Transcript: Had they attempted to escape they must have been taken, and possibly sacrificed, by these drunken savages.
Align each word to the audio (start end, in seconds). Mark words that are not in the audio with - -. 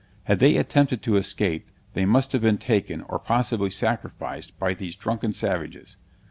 Had 0.23 0.39
they 0.39 0.57
attempted 0.57 1.03
to 1.03 1.15
escape 1.15 1.67
they 1.93 2.05
must 2.05 2.31
have 2.31 2.41
been 2.41 2.57
taken, 2.57 3.05
and 3.07 3.23
possibly 3.23 3.69
sacrificed, 3.69 4.57
by 4.57 4.73
these 4.73 4.95
drunken 4.95 5.31
savages. 5.31 5.95